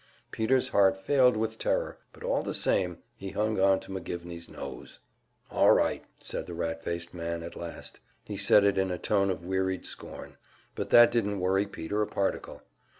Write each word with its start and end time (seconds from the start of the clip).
Peter's 0.31 0.69
heart 0.69 0.97
failed 0.97 1.37
with 1.37 1.59
terror, 1.59 1.99
but 2.11 2.23
all 2.23 2.41
the 2.41 2.55
same, 2.55 2.97
he 3.15 3.29
hung 3.29 3.59
on 3.59 3.79
to 3.79 3.91
McGivney's 3.91 4.49
nose. 4.49 4.97
"All 5.51 5.69
right," 5.73 6.03
said 6.19 6.47
the 6.47 6.55
rat 6.55 6.83
faced 6.83 7.13
man, 7.13 7.43
at 7.43 7.55
last. 7.55 7.99
He 8.23 8.35
said 8.35 8.63
it 8.63 8.79
in 8.79 8.89
a 8.89 8.97
tone 8.97 9.29
of 9.29 9.45
wearied 9.45 9.85
scorn; 9.85 10.37
but 10.73 10.89
that 10.89 11.11
didn't 11.11 11.39
worry 11.39 11.67
Peter 11.67 12.01
a 12.01 12.07
particle. 12.07 12.63